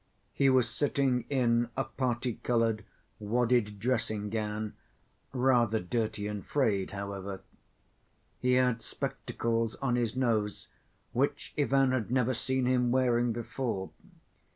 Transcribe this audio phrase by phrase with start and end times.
[0.33, 2.81] He was sitting in a parti‐colored,
[3.19, 4.73] wadded dressing‐gown,
[5.31, 7.41] rather dirty and frayed, however.
[8.39, 10.69] He had spectacles on his nose,
[11.13, 13.91] which Ivan had never seen him wearing before.